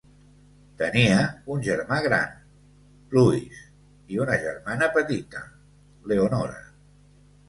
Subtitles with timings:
[0.81, 1.17] Tenia
[1.55, 2.31] un germà gran,
[3.17, 3.59] Louis,
[4.15, 5.43] i una germana petita,
[6.13, 6.57] Leonora.